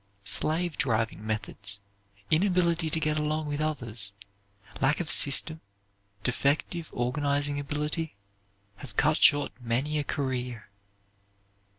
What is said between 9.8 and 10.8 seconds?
a career.